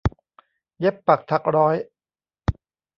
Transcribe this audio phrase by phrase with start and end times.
[0.79, 1.75] เย็บปักถักร้อย